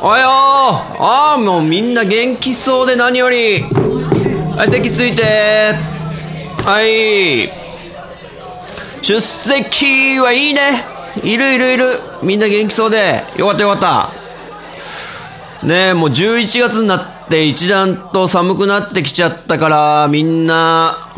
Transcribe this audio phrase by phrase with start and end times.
[0.00, 3.62] おはようああもうみんな元気そうで何より。
[3.62, 5.24] はい席ついて。
[6.64, 7.50] はい。
[9.02, 10.84] 出席はいいね。
[11.24, 11.84] いるいるいる。
[12.22, 13.24] みんな元気そうで。
[13.36, 13.80] よかったよかっ
[15.62, 15.66] た。
[15.66, 21.10] ねえもう11月になって一段と寒くなってきちゃったからみんな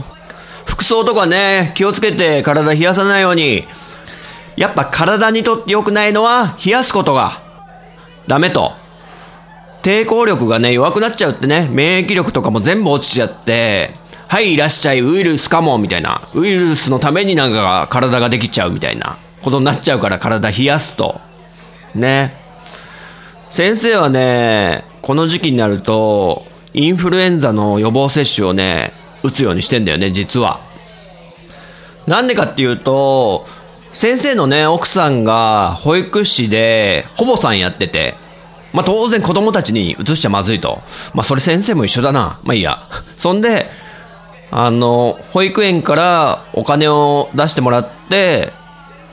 [0.64, 3.66] 服装とかね気をつけて体冷やさないように。
[4.56, 7.49] やっぱ体にとって良くないのは冷やすことが。
[8.26, 8.72] ダメと。
[9.82, 13.94] 抵抗力がね、弱くなっちゃうってね、免疫力とかも全部落ちちゃって、
[14.28, 16.28] はい、いらっしゃい、ウイルスかも、みたいな。
[16.34, 21.20] ウイルスのためになんか体ができちゃうみたいなことになっちゃうから体冷やすと。
[21.94, 22.34] ね。
[23.50, 28.92] 先生はね、この時期になると、インフルエンザの予防接種をね、
[29.24, 30.60] 打つようにしてんだよね、実は。
[32.06, 33.46] なんでかっていうと、
[33.92, 38.14] 先生のね、奥さんが保育士で、保母さんやってて、
[38.72, 40.80] まあ当然子供たちに移しちゃまずいと。
[41.12, 42.38] まあそれ先生も一緒だな。
[42.44, 42.78] まあいいや。
[43.18, 43.68] そんで、
[44.52, 48.52] あの、保育園からお金を出してもらって、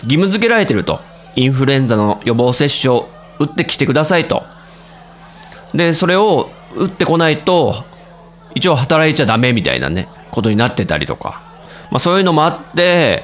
[0.04, 1.00] 義務付けられてると。
[1.36, 4.44] インフルエンザの予防接種を打ってきてくださいと。
[5.74, 7.76] で、それを打ってこないと、
[8.56, 11.42] 一応働いちゃダメみたいなね、ことになってたりとか。
[11.92, 13.24] まあそういうのもあって、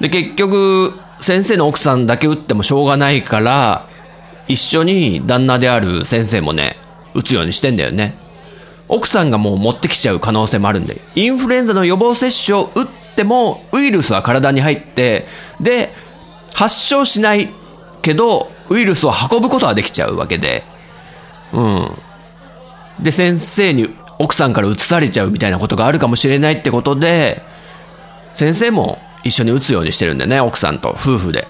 [0.00, 3.86] で、結局、先生の奥さんだけ打ってもしょうがないから、
[4.48, 6.76] 一緒に旦那である先生もね、
[7.14, 8.16] 打つようにしてんだよね。
[8.88, 15.26] 奥さんがもう持ってきちゃう可能性もあるんで、インフルエンザの予防接種を打っても、ウイルスは体に入って、
[15.60, 15.90] で、
[16.52, 17.50] 発症しない
[18.02, 20.64] けど、ウイルスを運ぶことはできちゃうわけで、
[21.52, 21.90] うん。
[23.00, 23.88] で、先生に
[24.18, 27.42] 奥さんから移されちゃうみたいなことがあるかもしれないってことで、
[28.34, 31.48] 先生も一緒に打つようにしてるんでね、奥さんと夫婦で。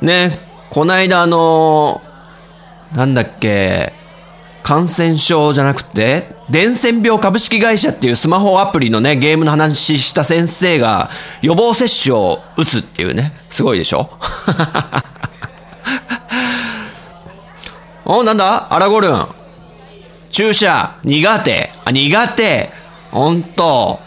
[0.00, 0.38] ね、
[0.70, 2.02] こないだあの
[2.92, 3.92] なんだっけ、
[4.62, 11.10] 感染症じゃなくて、伝染病株式会社っていうスマホアプリのね、ゲームの話した先生が
[11.42, 14.10] 予防接種を打つっていうね、すごいでしょ？
[18.04, 18.72] お、なんだ？
[18.72, 19.26] アラゴルン。
[20.30, 21.72] 注射、苦手。
[21.84, 22.70] あ、苦手。
[23.10, 23.98] ほんと。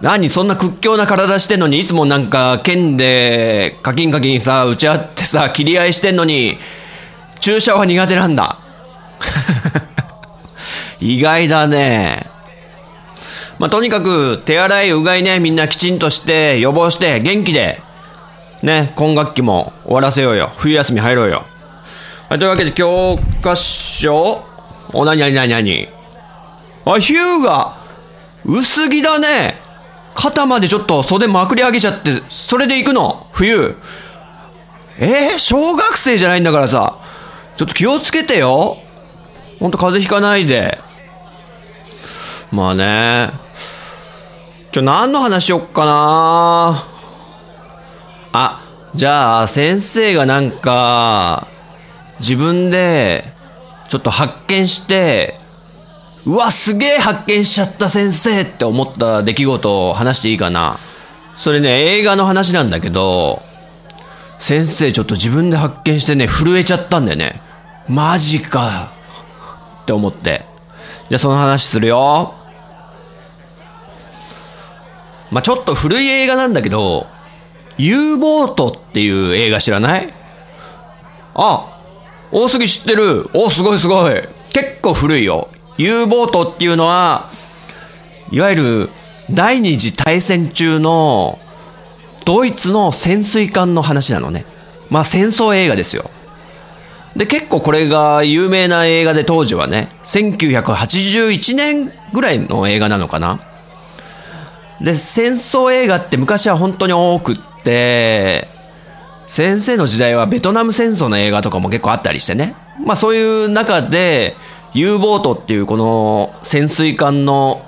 [0.00, 6.58] 何そんな屈強な体してんのに、いつもなんか剣でカキンカキンさ、打ち合ってさ、切り合いしてんのに、
[7.40, 8.58] 注射は苦手なんだ。
[11.00, 12.26] 意外だね。
[13.58, 17.80] まあ、とにかく手洗いうがいね、みんなきちんとして予防して元気で、
[18.62, 20.52] ね、今学期も終わらせようよ。
[20.56, 21.46] 冬休み入ろうよ。
[22.28, 24.44] はい、というわけで教科書
[24.92, 25.88] お、なになになになに
[26.84, 27.76] あ、ヒューが
[28.44, 29.65] 薄着だね。
[30.30, 33.28] 肩までちょっと袖まくり上げちゃって、それで行くの？
[33.32, 33.76] 冬。
[34.98, 36.98] えー、小学生じゃないんだからさ、
[37.56, 38.78] ちょっと気をつけてよ。
[39.60, 40.78] ほんと風邪ひかないで。
[42.50, 43.30] まあね。
[44.74, 46.84] 今日何の話しよっかな
[48.32, 48.60] あ、
[48.94, 51.46] じゃあ先生がなんか、
[52.20, 53.32] 自分で
[53.88, 55.34] ちょっと発見して、
[56.26, 60.78] うわ、すげえ発見しちゃった先生って思った出来事を話していいかな。
[61.36, 63.42] それね、映画の話なんだけど、
[64.40, 67.40] 先生ちょっと自分で発見してね、震えちゃったんだよね。
[67.88, 68.90] マジか。
[69.82, 70.44] って思って。
[71.08, 72.34] じゃあその話するよ。
[75.30, 77.06] まあ、ちょっと古い映画なんだけど、
[77.78, 80.12] U ボートっていう映画知らない？
[81.34, 81.80] あ、
[82.32, 83.30] 大杉知ってる。
[83.32, 84.28] お、すごいすごい。
[84.48, 85.50] 結構古いよ。
[85.78, 87.30] U ボートっていうのは、
[88.30, 88.90] いわゆる
[89.30, 91.38] 第二次大戦中の
[92.24, 94.46] ドイツの潜水艦の話なのね。
[94.90, 96.10] まあ戦争映画ですよ。
[97.14, 103.40] で、結構これが有名な映画で当時はね、1981年ぐらいの映画なのかな。
[104.80, 108.48] で、戦争映画って昔は本当に多くって、
[109.26, 112.54] 先生の時代はベトナム戦争の映画とかも結構あったりしてね。
[112.84, 114.36] まあそういう中で、
[114.76, 117.62] U ボートっていうこの潜水艦の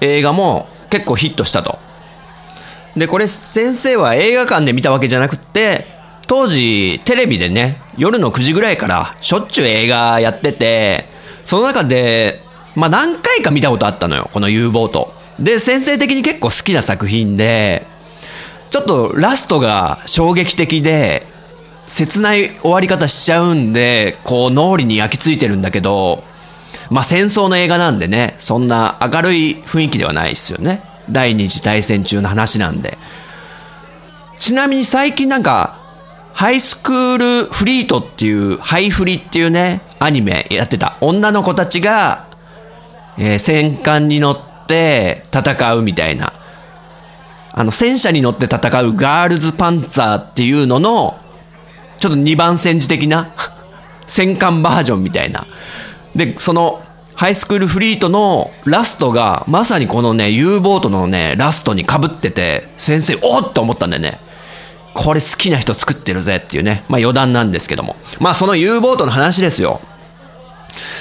[0.00, 1.78] 映画も結構ヒットしたと。
[2.96, 5.86] で、これ先生は映画館で見たわけじゃなくって、
[6.26, 11.06] 当時テレビでね、夜の9時ぐらいからしょっちゅう映画やってて、
[11.44, 12.42] その中で、
[12.74, 15.14] まあ何回か見たことあったのよ、この U ボート。
[15.38, 17.86] で、先生的に結構好きな作品で、
[18.70, 21.28] ちょっとラストが衝撃的で、
[21.86, 26.24] 切ない終わり方しちゃうんで、こう脳裏に焼き付いてるんだけど、
[26.90, 30.82] まあ戦争の映画なんでね、そんな明るい雰囲気ではないですよね。
[31.10, 32.98] 第二次大戦中の話なんで。
[34.38, 35.78] ちなみに最近なんか、
[36.32, 40.96] ハイスクールフリートっていう、ハイフリっていうね、アニメやってた。
[41.00, 42.26] 女の子たちが、
[43.18, 46.32] えー戦艦に乗って戦うみたいな。
[47.52, 51.18] あの、戦車に乗って戦うガールズパンツァーっていうのの、
[51.98, 53.30] ちょっと二番戦時的な
[54.06, 55.46] 戦艦バージョンみたいな。
[56.14, 56.82] で、その、
[57.14, 64.20] ハイスクールフリートのラストが、まさにこのね、U ボートのね、ラストに被ってて、先生、おっと思ったんだよね。
[64.94, 66.84] これ好きな人作ってるぜっていうね。
[66.88, 67.96] まあ余談なんですけども。
[68.18, 69.80] まあその U ボートの話ですよ。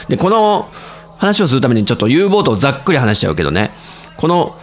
[0.08, 0.70] で、この
[1.18, 3.72] 話をするためにちょっと U ボートをざっくり話しちゃうけどね。
[4.18, 4.58] この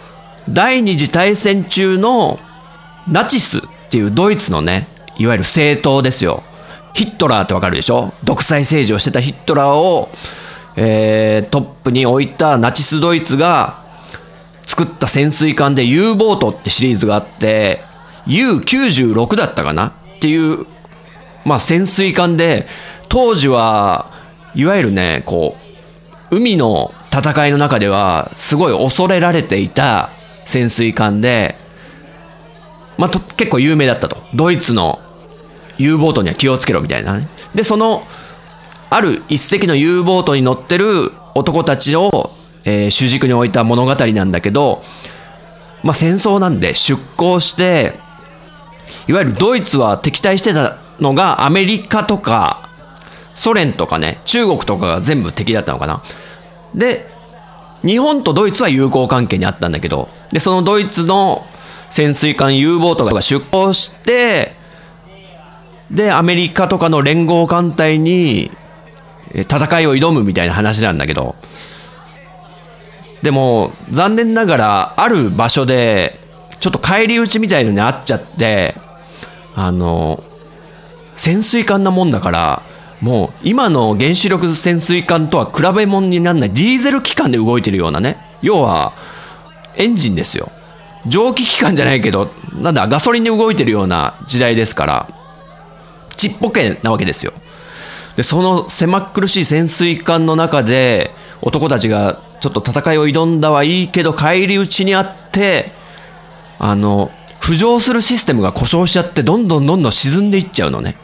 [0.48, 2.38] 第二次大戦中の
[3.08, 4.88] ナチスっていうドイツのね、
[5.18, 6.42] いわゆる政党ですよ。
[6.96, 8.14] ヒットラーってわかるでしょ？
[8.24, 10.08] 独裁政治をしてたヒットラーを、
[10.76, 13.84] えートップに置いたナチスドイツが
[14.64, 17.82] 作った潜水艦で U ボートってシリーズがあって、
[18.26, 19.88] U96 だったかな？
[19.88, 20.66] っていう、
[21.44, 22.66] まあ潜水艦で、
[23.10, 24.10] 当時は、
[24.54, 25.56] いわゆるね、こ
[26.30, 30.10] う、海の戦いの中では、すごい恐れられていた
[30.46, 31.56] 潜水艦で、
[32.96, 34.24] まあ、と結構有名だったと。
[34.34, 35.00] ドイツの
[35.78, 37.28] U ボートには気をつけろみたいなね。
[37.54, 38.06] で、その、
[38.90, 42.30] ある一隻の U ボートに乗ってる男たちを、
[42.64, 44.82] えー主軸に置いた物語なんだけど、
[45.82, 47.98] まあ、戦争なんで出港して、
[49.08, 52.66] いわゆるドイツは敵対してたのがアメリカとか
[53.36, 56.02] ソ連とかね、中国とかが全部敵だったのかな。
[56.74, 57.08] で、
[57.84, 61.46] 日本とドイツは友好関係にあったんだけど、で、そのドイツの
[61.90, 64.55] 潜水艦 U ボートが出港して、
[65.90, 68.50] で、アメリカとかの連合艦隊に
[69.34, 71.36] 戦いを挑むみたいな話なんだけど、
[73.22, 76.20] でも、残念ながら、ある場所で、
[76.60, 78.76] ちょっと返り討ちみたいのにあっちゃって、
[79.54, 80.22] あの、
[81.14, 82.62] 潜水艦なもんだから、
[83.00, 88.16] もう今の原子力潜水艦とは比べ物にならないディーゼル機関で動いてるようなね。
[88.42, 88.92] 要は、
[89.76, 90.50] エンジンですよ。
[91.06, 95.08] 蒸気機関じゃないけど、なんだ、ガソリンで動いてるような時代ですから、
[96.16, 97.32] ちっぽけなわけですよ。
[98.16, 105.72] で、その狭っ苦しい潜水艦の中で、男たちがちょっと戦いを挑んだはいいけど、返り討ちにあって、
[106.58, 107.10] あの、
[107.40, 110.96] 浮上するシステムが故障しちゃって、どんどんどんどん沈んでいっちゃうのね。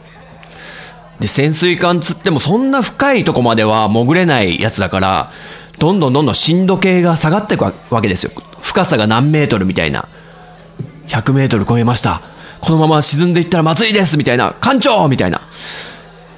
[1.19, 5.31] で、潜水艦つってもそんな深いとこまでは潜れないやつだから、
[5.79, 8.31] どんどんどんどん深度計が下がっていくわけですよ。
[8.61, 10.07] 深さが何メートルみたいな。
[11.07, 12.21] 100メートル超えました。
[12.63, 14.55] このまま沈んでいったらまずいですみたいな。
[14.61, 15.41] 艦長みたいな。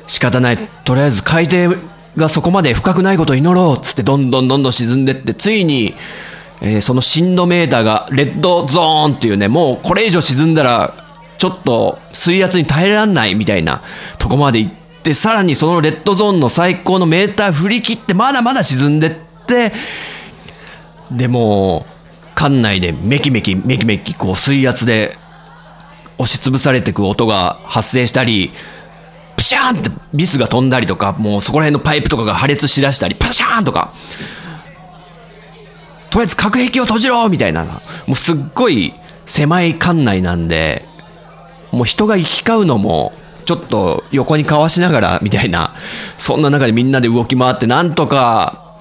[0.07, 0.57] 仕方ない。
[0.57, 1.75] とりあえず海底
[2.17, 5.93] がそこまで深くないことを祈ろうっつってどんどんどんどん沈んでって、ついに、
[6.61, 10.95] えーその深度メーターがレッドゾーンっていうね、もうこれ以上沈んだら、
[11.37, 13.83] ちょっと水圧に耐えらんないみたいな
[14.17, 19.11] とこまで行って、さらにそのレッドゾーンの最高のメーター振り切って、まだまだ沈んでっ
[19.45, 19.73] て、
[21.11, 21.85] でも、
[22.33, 25.17] 艦内でメキメキメキメキこう水圧で
[26.17, 28.51] 押しつぶされてく音が発生したり、
[29.35, 33.93] プシャーンってビスが飛んだりとか、もうそこら辺のパイプとかが破裂しだしたり、パシャーンとか、
[36.09, 38.93] とりあえず隔壁を閉じろみたいな、もうすっごい
[39.25, 40.85] 狭い艦内なんで、
[41.71, 43.13] もう人が行き交うのも、
[43.45, 45.75] ちょっと横にかわしながらみたいな、
[46.17, 48.73] そんな中でみんなで動き回って、なんとか、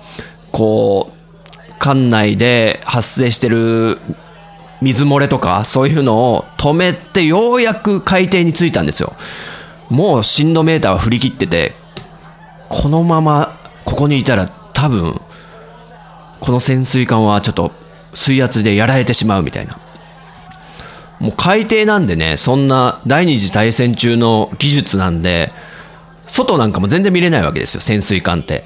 [0.52, 3.98] こう、艦内で発生してる
[4.84, 9.14] 水漏れとか、そういうのを止めて、ようやく海底に着いたんですよ。
[9.88, 11.74] もう深度メーターは振り切ってて、
[12.68, 15.20] このままここにいたら多分、
[16.40, 17.72] この潜水艦はちょっと
[18.12, 19.78] 水圧でやられてしまうみたいな。
[21.20, 25.52] もう海底なんでね、そんな第二次大戦中の技術なんで、
[26.26, 28.64] 外なんかも全然見れないわけですよ、潜水艦って。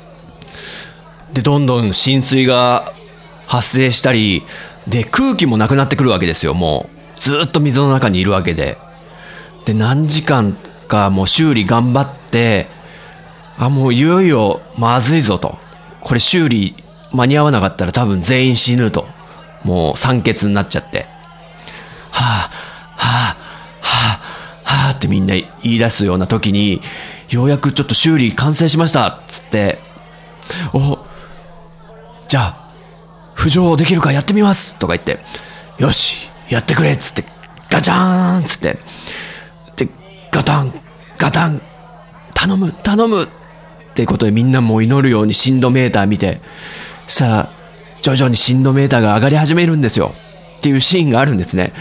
[1.32, 2.92] で、どんどん浸水が
[3.46, 4.44] 発生したり、
[4.88, 7.21] で、空気もなくなってくるわけですよ、もう。
[7.21, 8.78] ずっと水の中にいるわけで。
[9.66, 10.57] で、何時間
[10.88, 12.68] かもう修理頑張って、
[13.59, 15.59] あ、もういよいよまずいぞと。
[16.00, 16.75] これ修理
[17.12, 19.07] 間に合わなかったら多分全員死ぬと。
[19.62, 21.07] もう酸欠になっちゃって。
[22.11, 22.50] はあ、
[22.97, 23.37] はあ、
[23.80, 24.21] は
[24.62, 26.80] あ、はあってみんな言い出すような時に、
[27.28, 29.80] ようやくちょっと修理完成しましたっつって、
[30.73, 30.99] お、
[32.28, 32.67] じゃあ
[33.38, 35.21] 浮上できるかやってみますとか言って、
[35.78, 37.25] よし、やってくれっつって、
[37.71, 38.78] ガチャーンっつって、
[39.76, 39.88] で、
[40.33, 40.75] ガタン、
[41.16, 41.62] ガタン、
[42.35, 43.28] 頼む、頼むっ
[43.95, 46.40] てことでみんなもう祈るように振動メーター見て、
[47.07, 47.59] さあ、
[48.02, 50.14] 徐々に振動メーターが上がり始めるんですよ。
[50.59, 51.73] っていうシーンがあるんですね。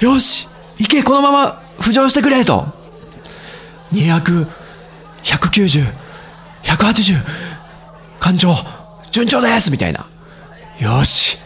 [0.00, 0.48] よし
[0.78, 2.66] 行けこのまま浮上してくれと
[3.92, 4.48] !200、
[5.22, 5.86] 190、
[6.64, 7.22] 180、
[8.18, 8.52] 感情、
[9.12, 10.06] 順調ですみたいな。
[10.80, 11.38] よし。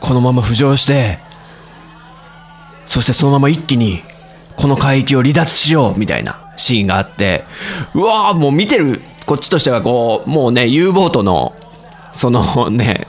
[0.00, 1.18] このまま浮上して
[2.86, 4.02] そしてそのまま一気に
[4.56, 7.44] この海域を離脱しようみたいなシーンがあって
[7.92, 11.54] うわーもう見てるこっちとしてはこうもうね U ボートの
[12.12, 13.08] そのね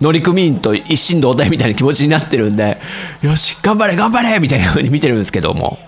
[0.00, 2.78] 乗組員と一心同体みたいな気持ちになってるんで
[3.22, 5.78] よし頑張れ頑張れみたいな風に見てるんですけども。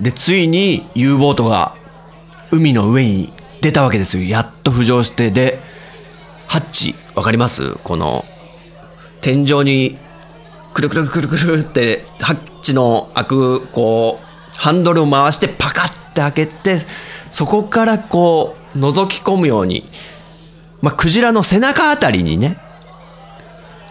[0.00, 1.76] でついに U ボートが
[2.50, 4.24] 海の上に出たわけですよ。
[4.24, 5.73] やっと浮上してで
[6.54, 7.74] ハッチ、わかります？
[7.82, 8.24] この、
[9.20, 9.98] 天井に、
[10.72, 16.78] くるくるくるくるって、ハッチの開く、こう、ハンドルを回してパカッて開けて、
[17.32, 19.82] そこからこう、覗き込むように、
[20.80, 22.56] まあ、クジラの背中あたりにね、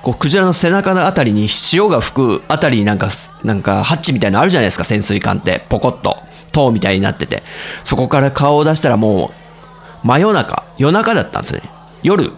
[0.02, 3.10] こう、クジラの背中のあたりに潮が吹くあたりになんか、
[3.44, 5.66] なんか、ハッチみたいなのあるじゃないですか、潜水艦って。
[5.68, 6.16] ポコッと。
[6.54, 7.44] 塔みたいになってて。
[7.84, 9.34] そこから顔を出したらも
[10.04, 11.64] う、真夜中、夜中だったんですね。
[12.04, 12.32] 夜、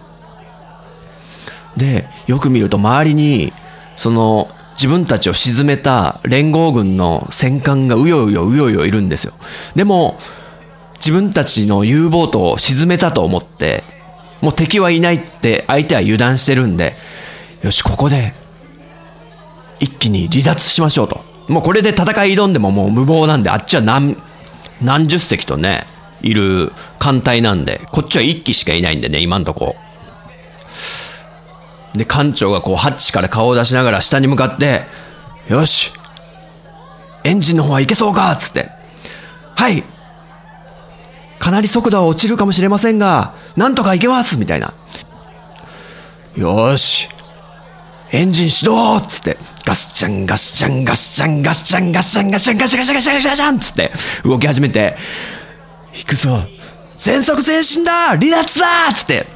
[1.76, 3.52] で、よく見ると周りに、
[3.96, 9.32] その、自分たちを沈めた連合軍の戦艦がうようようようよいるんですよ。
[9.74, 10.18] でも、
[10.96, 13.84] 自分たちの U ボートを沈めたと思って、
[14.42, 16.96] もう敵はいないって相手は油断してるんで、
[17.62, 18.34] よし、ここで、
[19.80, 21.24] 一気に離脱しましょうと。
[21.48, 24.16] もうこれで戦い挑んでももう無謀なんで、あっちは何、
[24.82, 25.86] 何十隻とね、
[26.22, 29.76] いる艦隊なんで、こっちは一機しかいないんでね、今んとこ。
[31.96, 34.84] で、館長がこう、ハッチから顔を出しながら下に向かって、
[35.48, 35.92] よし
[37.24, 38.70] エンジンの方はいけそうかっつって。
[39.54, 39.82] はい。
[41.38, 44.74] かなり速度は落ちるかもしれませんが、なんとかいけますみたいな。
[46.36, 47.08] よし。
[48.12, 53.92] エンジン始動っつって、ガスシャンガスチャンガスチャンガスチャンガスチャンガスチャンガスチャンガスチャンガスチャンガスチャンつって
[54.24, 54.96] 動き始めて、
[55.92, 56.46] 行くぞ。
[56.96, 57.92] 全速前進だ！
[58.10, 58.92] 離脱だ！
[58.94, 59.26] つって、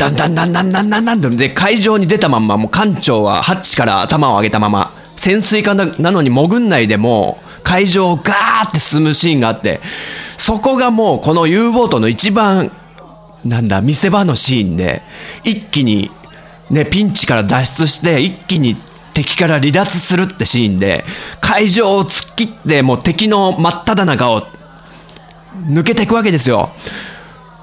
[0.00, 9.80] だんだんだんだんだんだんだんで海上に出たまんまもう艦長はハッチから頭を上げたまま潜水艦なのに潜んないでもう海上をガーって進むシーンがあって
[10.38, 12.72] そこがもうこの U ボートの一番
[13.44, 15.02] なんだ見せ場のシーンで
[15.44, 16.10] 一気に
[16.70, 18.76] ねピンチから脱出して一気に
[19.12, 21.04] 敵から離脱するってシーンで
[21.42, 24.46] 会場を突っ切ってもう敵の真っ只中を
[25.66, 26.70] 抜けていくわけですよ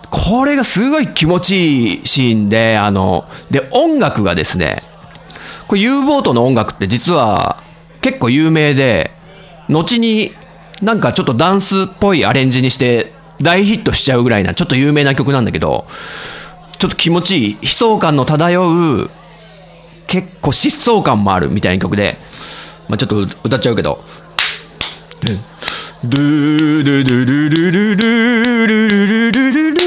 [0.09, 4.83] これがすごい気持ちいいシーンで、あの、で、音楽がですね、
[5.67, 7.61] これ U ボートの音楽って実は
[8.01, 9.11] 結構有名で、
[9.69, 10.33] 後に
[10.81, 15.87] なんかちょっとダンスっぽいアレンジにして大ヒットしちゃうぐらいな、ちょっと有名な曲なんだけど、
[16.79, 19.09] ちょっと気持ちいい、悲壮感の漂う、
[20.07, 22.17] 結構疾走感もあるみたいな曲で、
[22.87, 24.03] まあ、ちょっと歌っちゃうけど、
[26.03, 28.27] ドゥドゥドゥドゥドゥドゥドゥ
[28.67, 29.86] ドゥドゥドゥ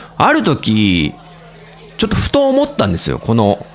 [0.23, 1.15] ある時、
[1.97, 3.17] ちょっとふと思ったんですよ。
[3.17, 3.65] この、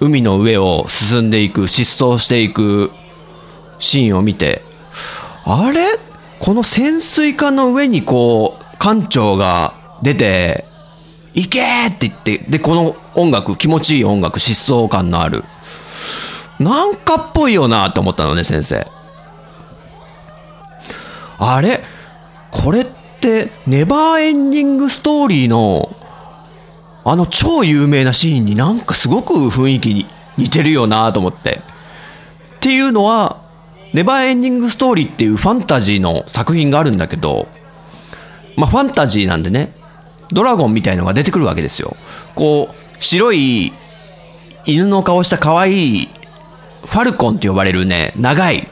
[0.00, 2.90] 海の上を進んでいく、疾走していく
[3.78, 4.62] シーンを見て、
[5.44, 6.00] あれ？
[6.40, 10.64] この潜水艦の上にこう、艦長が出て、
[11.32, 15.44] 行けって言って、で、この音楽、気持ちいい音楽、疾走感のある。
[16.58, 18.90] なんかっぽいよなって思ったのね、先生。
[21.38, 21.84] あれ？
[22.50, 25.96] これって、ってネバーエンディングストーリーの
[27.06, 31.60] あの超有名なシーンになんかすごく雰囲気に似てるよなと思って。
[32.56, 33.42] っていうのは
[33.92, 37.48] ネバーエンディングストーリーっていうファンタジーの作品があるんだけど、
[38.56, 39.74] まあファンタジーなんでね、
[40.30, 41.96] ドラゴンみたいのが出てくるわけですよ。
[42.34, 43.72] こう、白い
[44.66, 46.08] 犬の顔した可愛い
[46.86, 48.70] ファルコンって呼ばれるね、長い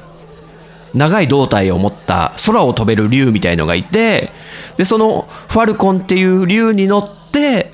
[0.94, 4.30] 長い胴体を持った空を飛べる竜みたいのがいて、
[4.76, 7.72] で、そのファルコンっていう竜に乗って、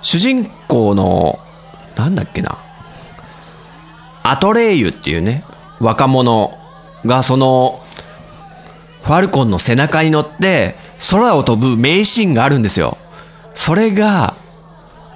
[0.00, 1.38] 主人公の、
[1.96, 2.58] なんだっけな、
[4.22, 5.44] アトレイユっていうね、
[5.80, 6.58] 若者
[7.06, 7.82] がその、
[9.02, 10.76] ファルコンの背中に乗って
[11.10, 12.98] 空を飛ぶ名シーンがあるんですよ。
[13.54, 14.36] それが、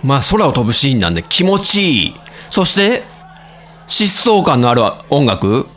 [0.03, 2.15] まあ空を飛ぶシーンなんで気持ちいい。
[2.51, 3.05] そして、
[3.87, 5.69] 疾走感のある音楽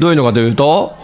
[0.00, 0.96] どういうのかというと、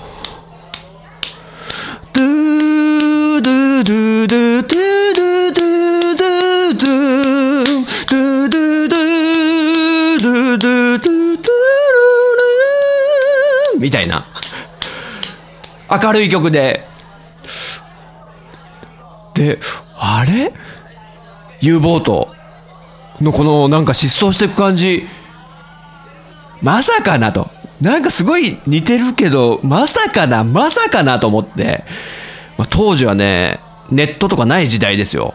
[2.14, 7.28] ドゥドゥドゥドゥドゥドゥドゥドゥ
[8.08, 14.24] ドゥドゥドゥドゥドゥドゥドゥみたいな。
[15.90, 16.88] 明るい曲で。
[19.34, 19.58] で
[19.98, 20.54] あれ
[21.60, 22.32] ？U ボート
[23.20, 25.06] のこのなんか疾走していく感じ。
[26.62, 27.55] まさかなと。
[27.80, 31.85] なんかすごい似てるけど、まさかな、まさかなと思って。
[32.56, 35.35] まあ、当時はね、ネットとかない時代ですよ。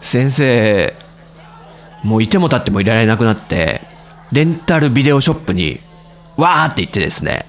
[0.00, 0.94] 先生、
[2.02, 3.82] もういても立ってもいられなくなって、
[4.32, 5.80] レンタルビデオショップに、
[6.36, 7.46] わーって行ってですね。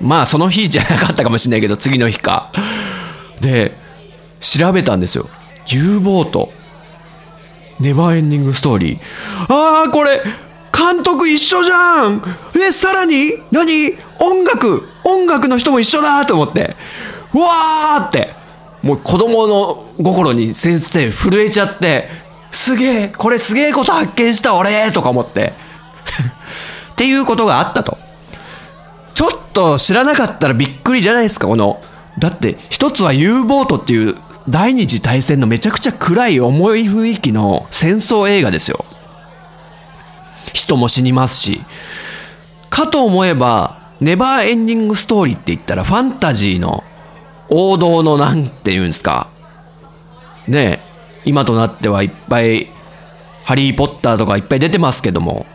[0.00, 2.52] まあその日じゃなかったかもしれないけど、次の日か。
[3.40, 3.74] で、
[4.40, 5.28] 調べたんですよ。
[5.68, 6.52] U ボート。
[7.80, 9.00] ネバーエンディングストーリー。
[9.48, 10.22] あー、これ、
[10.72, 12.22] 監督一緒じゃん
[12.54, 13.32] え、さらに？
[13.50, 13.96] 何？
[14.18, 16.76] 音楽音楽の人も一緒だと思って。
[17.32, 18.34] うわーって。
[18.82, 22.08] もう子供の心に先生震えちゃって、
[22.50, 25.54] すげえ、これすげえこと発見した俺とか思って。
[26.92, 27.98] っていうことがあったと。
[29.14, 31.80] ちょっと知らなかったらびっくりじゃないですか、この。
[32.18, 34.14] だって一つは U ボートっていう
[34.48, 38.84] 第二次大戦のめちゃくちゃ暗い重い雰囲気の戦争映画ですよ。
[40.52, 41.62] 人も死にますし。
[42.70, 46.84] かと思えば、ネバーエンディングストーリーって言ったらファンタジーの
[47.48, 49.28] 王道のなんて言うんですか。
[50.46, 50.80] ねえ、
[51.24, 52.70] 今となってはいっぱい
[53.44, 55.46] ハリー・ポッターとかいっぱい出てますけども、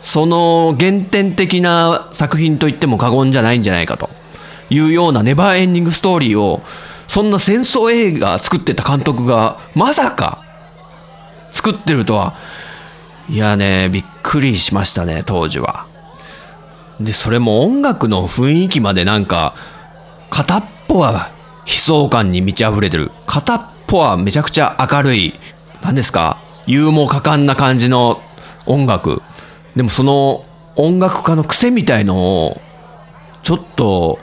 [0.00, 4.08] その原点的な作品と言っても過言じゃないんじゃないかと
[4.70, 6.62] いうようなネバーエンディングストーリーを
[7.08, 10.42] そんな戦争映画作ってた監督がまさか
[11.52, 12.34] 作ってるとは
[13.30, 15.86] いやねびっくりしましたね当時は。
[16.98, 19.54] でそれも音楽の雰囲気までなんか
[20.30, 21.30] 片っぽは
[21.64, 23.12] 悲壮感に満ち溢れてる。
[23.26, 25.34] 片っぽはめちゃくちゃ明るい。
[25.80, 26.42] 何ですか？
[26.66, 28.20] 勇猛果敢な感じの
[28.66, 29.22] 音楽。
[29.76, 32.60] でもその音楽家の癖みたいのを
[33.44, 34.18] ちょっと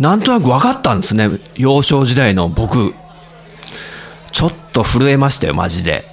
[0.00, 2.94] なんとなく分かったんですね幼少時代の僕。
[4.32, 6.11] ちょっと震えましたよマジで。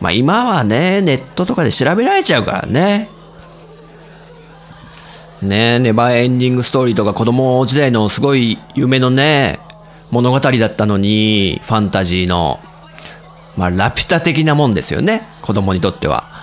[0.00, 3.08] まあ今はねネットとかで調べられちゃうからね
[5.42, 9.60] ねネバーエンディングストーリーとか子供時代のすごい夢のね
[10.10, 12.60] 物語だったのにファンタジーの
[13.56, 16.34] まあラピュタ的なもんですよね子供にとっては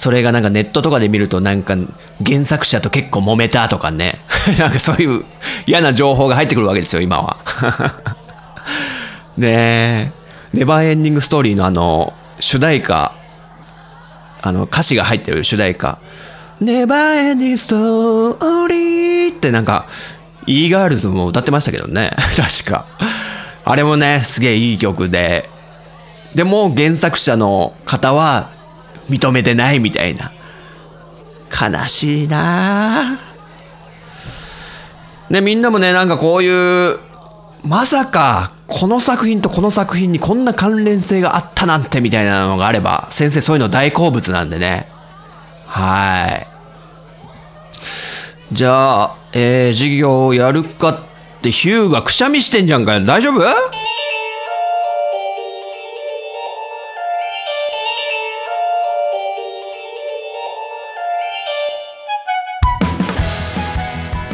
[0.00, 1.76] それがなんかネットとかで見るとなんか
[2.24, 4.18] 原作者と結構揉めたとかね。
[4.58, 5.24] なんかそういう
[5.66, 7.36] 嫌な情報が入ってくるわけですよ、今は。
[9.36, 10.12] ねえ。
[10.54, 13.14] ネバーエンディングストーリーのあの、主題歌、
[14.42, 16.00] あの歌詞が入ってる主題歌。
[16.60, 19.86] ネバーエンディングストーリーってなんか、
[20.46, 22.10] イーガールズも歌ってましたけどね。
[22.36, 22.86] 確か。
[23.64, 25.48] あれもね、すげえいい曲で。
[26.34, 28.50] でも原作者の方は
[29.08, 30.32] 認めてないみたいな。
[31.50, 33.18] 悲しいな
[35.28, 36.98] ね、みんなもね、なんかこういう、
[37.64, 44.88] まさか、この作品とこの作品にこんな関連性があったなんてみたいなのがあれば、先生そういうの大好物なんでね。
[45.66, 46.46] はい。
[48.54, 50.98] じゃあ、えー、授業をやるかっ
[51.42, 53.04] てヒューがくしゃみしてんじゃんかよ。
[53.04, 53.44] 大丈夫？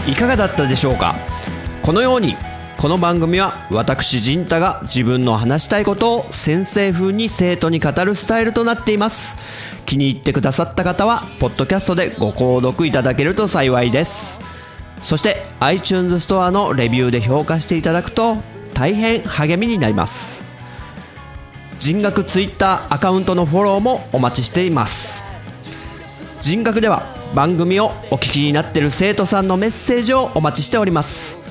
[0.09, 1.17] いかがだったでしょうか？
[1.83, 2.37] このように
[2.79, 9.37] この番組は私陣太が自分の話したいことを先生風に生徒に語るスタイルとなっています。
[9.87, 14.41] 気に入ってくださった方はポッドキャストでご購読いただけると幸いです。
[15.03, 18.37] そして iTunes ストアのレビューで評価していただくと
[18.75, 20.45] 大変励みになります。
[21.79, 25.25] 人学ツイッターアカウントのフォローもお待ちしています。
[26.43, 27.03] 人学では
[27.35, 31.46] 番組をお聞きになっている生徒さんのメッセージをお待ちしております。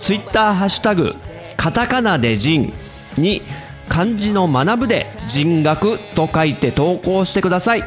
[0.00, 1.12] ツイッターハッシュタグ
[1.56, 2.72] カタカナで人
[3.16, 3.42] に
[3.88, 7.84] 漢字の学ぶで人学と書いて投稿してください。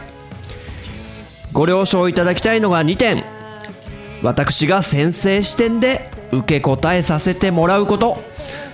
[1.51, 3.23] ご了承いただきたいのが2点
[4.21, 8.21] 私が先生視点で受け答えさせてもらうこと。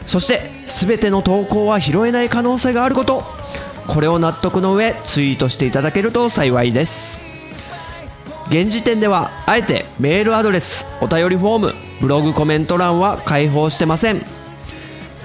[0.08, 3.24] そして全ての投稿は拾えない可能性があること。
[3.88, 7.20] これを納得の上ツイートしていただけると幸いです。
[8.50, 14.22] 現時点ではあえてメールアドレスお便りフォームブログコメント欄は開放してません。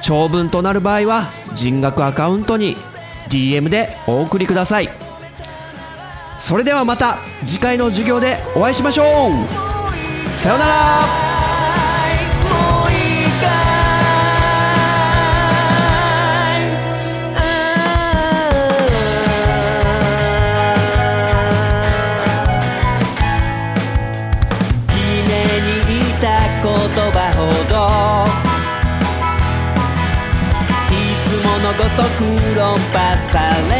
[0.02, 2.76] 長文となる場合は人額アカウントに
[3.28, 4.90] DM でお送りください。
[6.40, 9.06] それではまた次回の授業でお会いしましょう。
[10.40, 11.29] さようなら。
[31.96, 33.79] とく論破され